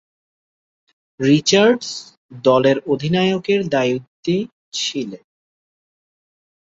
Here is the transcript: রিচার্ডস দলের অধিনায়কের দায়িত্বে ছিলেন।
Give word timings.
রিচার্ডস 1.19 1.89
দলের 2.43 2.77
অধিনায়কের 2.85 3.61
দায়িত্বে 3.69 4.35
ছিলেন। 4.73 5.23